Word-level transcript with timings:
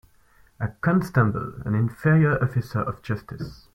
A 0.59 0.69
constable 0.69 1.61
an 1.63 1.75
inferior 1.75 2.43
officer 2.43 2.79
of 2.79 3.03
justice. 3.03 3.67